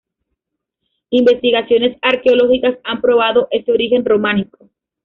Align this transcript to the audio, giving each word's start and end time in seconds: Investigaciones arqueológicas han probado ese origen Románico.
Investigaciones 1.11 1.95
arqueológicas 2.01 2.79
han 2.83 3.01
probado 3.01 3.47
ese 3.51 3.71
origen 3.71 4.03
Románico. 4.03 4.67